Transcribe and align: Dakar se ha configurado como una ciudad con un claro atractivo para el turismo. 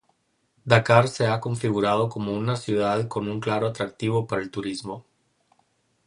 Dakar 0.65 1.07
se 1.07 1.27
ha 1.27 1.39
configurado 1.39 2.09
como 2.09 2.33
una 2.35 2.55
ciudad 2.55 3.07
con 3.07 3.27
un 3.29 3.39
claro 3.39 3.67
atractivo 3.67 4.25
para 4.25 4.41
el 4.41 4.49
turismo. 4.49 5.05